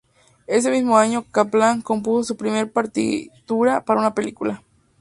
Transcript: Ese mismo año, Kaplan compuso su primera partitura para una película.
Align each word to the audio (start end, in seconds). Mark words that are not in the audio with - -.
Ese 0.47 0.71
mismo 0.71 0.97
año, 0.97 1.25
Kaplan 1.29 1.83
compuso 1.83 2.23
su 2.23 2.35
primera 2.35 2.65
partitura 2.65 3.85
para 3.85 3.99
una 3.99 4.15
película. 4.15 4.63